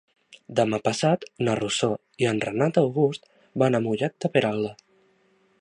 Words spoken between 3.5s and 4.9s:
van a Mollet de Peralada.